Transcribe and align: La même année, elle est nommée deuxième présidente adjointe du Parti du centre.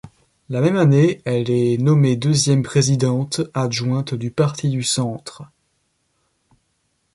La 0.49 0.61
même 0.61 0.77
année, 0.77 1.21
elle 1.25 1.51
est 1.51 1.77
nommée 1.77 2.15
deuxième 2.15 2.63
présidente 2.63 3.41
adjointe 3.53 4.15
du 4.15 4.31
Parti 4.31 4.67
du 4.71 4.81
centre. 4.81 5.43